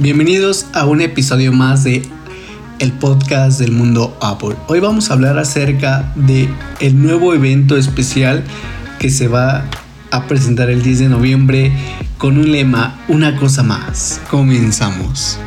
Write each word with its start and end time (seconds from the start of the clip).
Bienvenidos 0.00 0.64
a 0.72 0.86
un 0.86 1.02
episodio 1.02 1.52
más 1.52 1.84
de 1.84 2.00
el 2.78 2.90
podcast 2.92 3.60
del 3.60 3.72
mundo 3.72 4.16
Apple. 4.22 4.56
Hoy 4.66 4.80
vamos 4.80 5.10
a 5.10 5.12
hablar 5.12 5.38
acerca 5.38 6.10
de 6.16 6.48
el 6.80 7.02
nuevo 7.02 7.34
evento 7.34 7.76
especial 7.76 8.42
que 8.98 9.10
se 9.10 9.28
va 9.28 9.66
a 10.10 10.26
presentar 10.26 10.70
el 10.70 10.82
10 10.82 11.00
de 11.00 11.08
noviembre 11.10 11.72
con 12.16 12.38
un 12.38 12.50
lema 12.50 12.98
Una 13.08 13.36
cosa 13.36 13.62
más. 13.62 14.22
Comenzamos. 14.30 15.38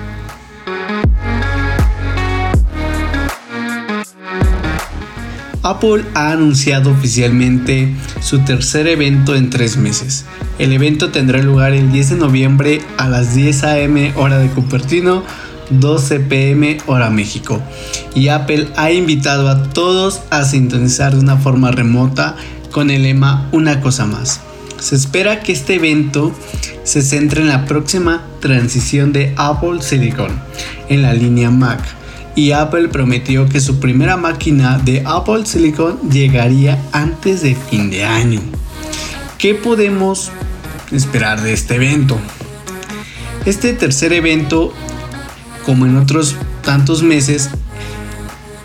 Apple 5.64 6.04
ha 6.14 6.32
anunciado 6.32 6.91
oficialmente 6.91 7.95
su 8.21 8.39
tercer 8.39 8.86
evento 8.88 9.34
en 9.34 9.50
tres 9.50 9.77
meses. 9.77 10.26
El 10.59 10.73
evento 10.73 11.09
tendrá 11.09 11.41
lugar 11.41 11.72
el 11.72 11.89
10 11.89 12.09
de 12.09 12.16
noviembre 12.17 12.81
a 12.98 13.08
las 13.08 13.34
10 13.34 13.63
am 13.63 14.12
hora 14.17 14.39
de 14.39 14.49
Cupertino, 14.49 15.23
12 15.70 16.20
pm 16.20 16.77
hora 16.86 17.09
México. 17.09 17.62
Y 18.13 18.27
Apple 18.27 18.67
ha 18.76 18.91
invitado 18.91 19.48
a 19.48 19.63
todos 19.70 20.20
a 20.31 20.44
sintonizar 20.44 21.13
de 21.13 21.22
una 21.22 21.38
forma 21.38 21.72
remota 21.72 22.36
con 22.72 22.91
el 22.91 23.03
lema 23.03 23.48
Una 23.53 23.80
cosa 23.80 24.05
más. 24.05 24.41
Se 24.81 24.95
espera 24.95 25.39
que 25.39 25.53
este 25.53 25.75
evento 25.75 26.36
se 26.84 27.02
centre 27.02 27.39
en 27.39 27.48
la 27.48 27.64
próxima 27.64 28.25
transición 28.41 29.14
de 29.14 29.34
Apple 29.38 29.81
Silicon 29.81 30.31
en 30.89 31.03
la 31.03 31.14
línea 31.14 31.50
Mac 31.50 32.02
y 32.36 32.52
Apple 32.52 32.88
prometió 32.88 33.48
que 33.48 33.60
su 33.60 33.80
primera 33.80 34.18
máquina 34.18 34.80
de 34.80 35.04
Apple 35.05 35.46
Silicon 35.46 36.00
llegaría 36.10 36.82
antes 36.92 37.42
de 37.42 37.56
fin 37.56 37.90
de 37.90 38.04
año. 38.04 38.42
¿Qué 39.38 39.54
podemos 39.54 40.32
esperar 40.92 41.42
de 41.42 41.54
este 41.54 41.76
evento? 41.76 42.17
Este 43.45 43.73
tercer 43.73 44.14
evento, 44.14 44.73
como 45.66 45.86
en 45.86 45.98
otros 45.98 46.36
tantos 46.64 47.03
meses, 47.03 47.50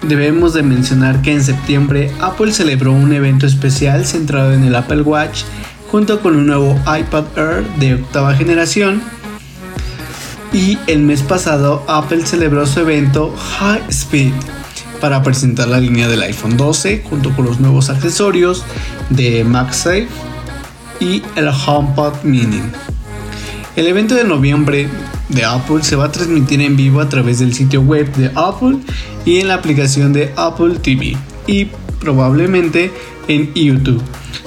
debemos 0.02 0.54
de 0.54 0.62
mencionar 0.62 1.20
que 1.22 1.32
en 1.32 1.42
septiembre 1.42 2.10
Apple 2.20 2.52
celebró 2.52 2.92
un 2.92 3.12
evento 3.12 3.46
especial 3.46 4.06
centrado 4.06 4.52
en 4.52 4.64
el 4.64 4.74
Apple 4.76 5.02
Watch 5.02 5.42
junto 5.90 6.20
con 6.20 6.36
un 6.36 6.46
nuevo 6.46 6.78
iPad 6.86 7.24
Air 7.36 7.64
de 7.78 7.94
octava 7.94 8.34
generación 8.34 9.02
y 10.52 10.78
el 10.86 11.00
mes 11.00 11.22
pasado 11.22 11.84
Apple 11.86 12.24
celebró 12.24 12.66
su 12.66 12.80
evento 12.80 13.34
High 13.36 13.82
Speed 13.88 14.32
para 15.00 15.22
presentar 15.22 15.68
la 15.68 15.80
línea 15.80 16.08
del 16.08 16.22
iPhone 16.22 16.56
12 16.56 17.04
junto 17.08 17.34
con 17.34 17.44
los 17.44 17.60
nuevos 17.60 17.90
accesorios 17.90 18.64
de 19.10 19.44
MagSafe 19.44 20.08
y 21.00 21.22
el 21.36 21.48
HomePod 21.48 22.22
Mini. 22.24 22.62
El 23.76 23.86
evento 23.86 24.14
de 24.14 24.24
noviembre 24.24 24.88
de 25.28 25.44
Apple 25.44 25.82
se 25.82 25.96
va 25.96 26.06
a 26.06 26.12
transmitir 26.12 26.60
en 26.60 26.76
vivo 26.76 27.00
a 27.00 27.08
través 27.08 27.38
del 27.38 27.54
sitio 27.54 27.80
web 27.82 28.12
de 28.16 28.32
Apple 28.34 28.78
y 29.24 29.38
en 29.38 29.48
la 29.48 29.54
aplicación 29.54 30.12
de 30.12 30.32
Apple 30.36 30.76
TV 30.82 31.16
y 31.46 31.66
probablemente 32.00 32.90
en 33.28 33.52
YouTube. 33.54 34.02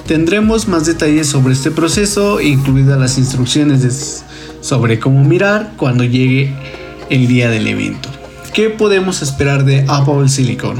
Tendremos 0.06 0.68
más 0.68 0.84
detalles 0.84 1.28
sobre 1.28 1.54
este 1.54 1.70
proceso, 1.70 2.40
incluidas 2.40 2.98
las 2.98 3.16
instrucciones 3.18 3.82
de 3.82 3.88
sobre 4.62 4.98
cómo 4.98 5.22
mirar 5.22 5.74
cuando 5.76 6.04
llegue 6.04 6.54
el 7.10 7.28
día 7.28 7.50
del 7.50 7.66
evento. 7.66 8.08
¿Qué 8.54 8.70
podemos 8.70 9.20
esperar 9.20 9.66
de 9.66 9.84
Apple 9.88 10.30
Silicon? 10.30 10.76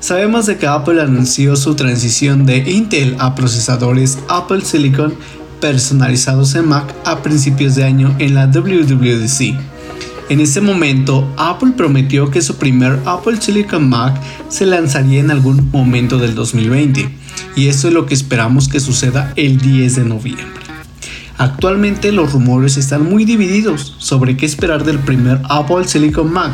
Sabemos 0.00 0.46
de 0.46 0.56
que 0.56 0.66
Apple 0.66 1.02
anunció 1.02 1.56
su 1.56 1.74
transición 1.74 2.46
de 2.46 2.58
Intel 2.58 3.16
a 3.18 3.34
procesadores 3.34 4.18
Apple 4.28 4.62
Silicon 4.62 5.14
personalizados 5.60 6.54
en 6.54 6.68
Mac 6.68 6.94
a 7.04 7.22
principios 7.22 7.74
de 7.74 7.84
año 7.84 8.14
en 8.18 8.34
la 8.34 8.46
WWDC. 8.46 9.58
En 10.28 10.40
ese 10.40 10.60
momento, 10.60 11.26
Apple 11.36 11.72
prometió 11.76 12.30
que 12.30 12.42
su 12.42 12.56
primer 12.56 13.00
Apple 13.06 13.40
Silicon 13.40 13.88
Mac 13.88 14.20
se 14.48 14.66
lanzaría 14.66 15.20
en 15.20 15.30
algún 15.30 15.70
momento 15.72 16.18
del 16.18 16.34
2020, 16.34 17.08
y 17.56 17.68
eso 17.68 17.88
es 17.88 17.94
lo 17.94 18.06
que 18.06 18.14
esperamos 18.14 18.68
que 18.68 18.78
suceda 18.78 19.32
el 19.36 19.58
10 19.58 19.96
de 19.96 20.04
noviembre. 20.04 20.67
Actualmente 21.38 22.10
los 22.10 22.32
rumores 22.32 22.76
están 22.76 23.08
muy 23.08 23.24
divididos 23.24 23.94
sobre 23.98 24.36
qué 24.36 24.44
esperar 24.44 24.84
del 24.84 24.98
primer 24.98 25.40
Apple 25.48 25.86
Silicon 25.86 26.32
Mac. 26.32 26.52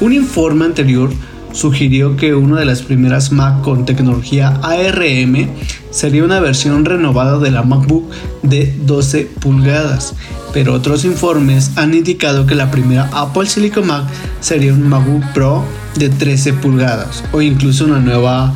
Un 0.00 0.14
informe 0.14 0.64
anterior 0.64 1.10
sugirió 1.52 2.16
que 2.16 2.34
una 2.34 2.58
de 2.58 2.64
las 2.64 2.80
primeras 2.80 3.30
Mac 3.30 3.60
con 3.60 3.84
tecnología 3.84 4.58
ARM 4.62 5.48
sería 5.90 6.24
una 6.24 6.40
versión 6.40 6.86
renovada 6.86 7.38
de 7.38 7.50
la 7.50 7.62
MacBook 7.62 8.10
de 8.42 8.74
12 8.86 9.28
pulgadas, 9.38 10.14
pero 10.54 10.72
otros 10.72 11.04
informes 11.04 11.72
han 11.76 11.92
indicado 11.92 12.46
que 12.46 12.54
la 12.54 12.70
primera 12.70 13.10
Apple 13.12 13.46
Silicon 13.46 13.86
Mac 13.86 14.04
sería 14.40 14.72
un 14.72 14.88
MacBook 14.88 15.24
Pro 15.34 15.62
de 15.96 16.08
13 16.08 16.54
pulgadas 16.54 17.22
o 17.32 17.42
incluso 17.42 17.84
una 17.84 18.00
nueva 18.00 18.54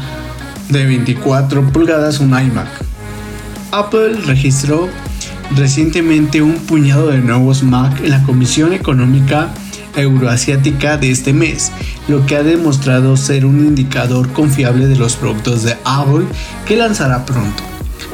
de 0.70 0.86
24 0.86 1.70
pulgadas, 1.70 2.18
un 2.18 2.28
iMac. 2.30 2.68
Apple 3.72 4.14
registró 4.26 4.88
recientemente 5.56 6.42
un 6.42 6.54
puñado 6.54 7.08
de 7.08 7.18
nuevos 7.18 7.62
Mac 7.62 8.00
en 8.00 8.10
la 8.10 8.22
Comisión 8.22 8.72
Económica 8.72 9.52
Euroasiática 9.96 10.96
de 10.96 11.10
este 11.10 11.32
mes, 11.32 11.72
lo 12.08 12.24
que 12.26 12.36
ha 12.36 12.42
demostrado 12.42 13.16
ser 13.16 13.44
un 13.44 13.58
indicador 13.58 14.28
confiable 14.32 14.86
de 14.86 14.96
los 14.96 15.16
productos 15.16 15.62
de 15.64 15.76
Apple 15.84 16.26
que 16.66 16.76
lanzará 16.76 17.24
pronto. 17.26 17.62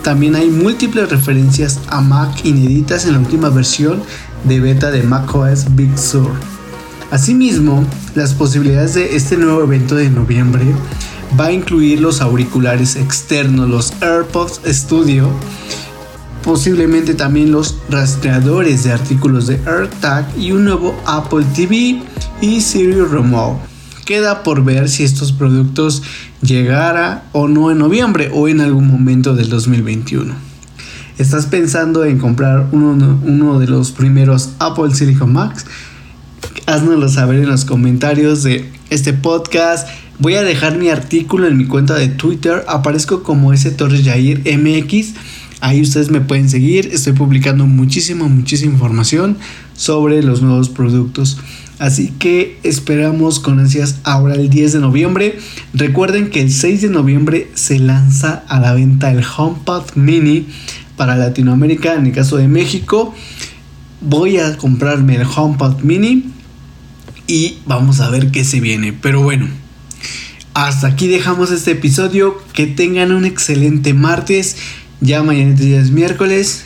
También 0.03 0.37
hay 0.37 0.49
múltiples 0.49 1.11
referencias 1.11 1.81
a 1.89 2.01
Mac 2.01 2.45
inéditas 2.45 3.07
en 3.07 3.13
la 3.13 3.19
última 3.19 3.51
versión 3.51 4.03
de 4.45 4.61
beta 4.61 4.91
de 4.91 5.03
macOS 5.03 5.75
Big 5.75 5.99
Sur. 5.99 6.31
Asimismo, 7.11 7.85
las 8.15 8.33
posibilidades 8.35 8.95
de 8.95 9.17
este 9.17 9.37
nuevo 9.37 9.63
evento 9.63 9.95
de 9.95 10.11
noviembre 10.11 10.65
va 11.39 11.47
a 11.47 11.53
incluir 11.53 12.01
los 12.01 12.21
auriculares 12.21 12.97
externos, 12.97 13.69
los 13.69 13.93
AirPods 14.01 14.61
Studio, 14.67 15.29
posiblemente 16.47 17.15
también 17.15 17.51
los 17.51 17.75
rastreadores 17.91 18.85
de 18.85 18.93
artículos 18.93 19.49
de 19.49 19.61
AirTag 19.67 20.27
y 20.39 20.53
un 20.53 20.65
nuevo 20.65 20.95
Apple 21.05 21.45
TV 21.57 22.01
y 22.41 22.61
Siri 22.61 23.01
Remote. 23.01 23.59
Queda 24.05 24.45
por 24.45 24.65
ver 24.65 24.89
si 24.89 25.03
estos 25.03 25.33
productos 25.33 26.05
llegara 26.41 27.25
o 27.33 27.49
no 27.49 27.73
en 27.73 27.79
noviembre 27.79 28.31
o 28.33 28.47
en 28.47 28.61
algún 28.61 28.87
momento 28.87 29.35
del 29.35 29.49
2021. 29.49 30.35
¿Estás 31.19 31.47
pensando 31.47 32.05
en 32.05 32.19
comprar 32.19 32.69
uno, 32.71 33.59
de 33.59 33.67
los 33.67 33.91
primeros 33.91 34.51
Apple 34.61 34.95
Silicon 34.95 35.33
Max? 35.33 35.67
Haznoslo 36.67 37.09
saber 37.09 37.41
en 37.41 37.49
los 37.49 37.65
comentarios 37.65 38.45
de 38.45 38.71
este 38.91 39.13
podcast. 39.13 39.89
Voy 40.21 40.37
a 40.37 40.43
dejar 40.43 40.79
mi 40.79 40.91
artículo 40.91 41.49
en 41.49 41.57
mi 41.57 41.67
cuenta 41.67 41.95
de 41.95 42.07
Twitter. 42.07 42.65
Aparezco 42.69 43.25
como 43.25 43.53
ese 43.53 43.73
Torres 43.73 44.05
Jair 44.05 44.43
MX 44.57 45.15
Ahí 45.61 45.81
ustedes 45.81 46.11
me 46.11 46.21
pueden 46.21 46.49
seguir. 46.49 46.91
Estoy 46.93 47.15
publicando 47.15 47.67
muchísima, 47.67 48.29
muchísima 48.29 48.73
información 48.73 49.39
sobre 49.75 50.23
los 50.23 50.43
nuevos 50.43 50.69
productos. 50.69 51.39
Así 51.79 52.13
que 52.19 52.59
esperamos 52.63 53.39
con 53.39 53.61
ansias 53.61 54.01
ahora 54.05 54.35
el 54.35 54.49
10 54.49 54.75
de 54.75 54.79
noviembre. 54.81 55.39
Recuerden 55.75 56.31
que 56.31 56.41
el 56.41 56.53
6 56.53 56.83
de 56.83 56.89
noviembre 56.89 57.51
se 57.55 57.79
lanza 57.79 58.45
a 58.49 58.61
la 58.61 58.73
venta 58.73 59.11
el 59.11 59.25
HomePod 59.25 59.95
Mini 59.95 60.47
para 60.97 61.17
Latinoamérica. 61.17 61.95
En 61.95 62.07
el 62.07 62.13
caso 62.13 62.39
de 62.39 62.49
México, 62.49 63.15
voy 64.01 64.39
a 64.39 64.57
comprarme 64.57 65.17
el 65.17 65.27
HomePod 65.27 65.83
Mini 65.83 66.25
y 67.27 67.59
vamos 67.67 68.01
a 68.01 68.09
ver 68.09 68.31
qué 68.31 68.45
se 68.45 68.61
viene. 68.61 68.95
Pero 68.95 69.23
bueno, 69.23 69.47
hasta 70.55 70.87
aquí 70.87 71.09
dejamos 71.09 71.51
este 71.51 71.73
episodio. 71.73 72.39
Que 72.55 72.67
tengan 72.67 73.13
un 73.13 73.27
excelente 73.27 73.93
martes. 73.93 74.57
Ya 75.01 75.23
mañana 75.23 75.55
es 75.59 75.91
miércoles 75.91 76.65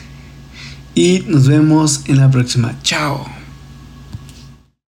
y 0.95 1.25
nos 1.27 1.49
vemos 1.49 2.03
en 2.07 2.19
la 2.19 2.31
próxima. 2.31 2.77
Chao. 2.83 3.40